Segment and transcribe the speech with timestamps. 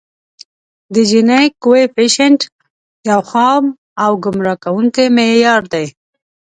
[0.93, 2.39] د جیني کویفیشینټ
[3.09, 3.63] یو خام
[4.03, 5.85] او ګمراه کوونکی معیار دی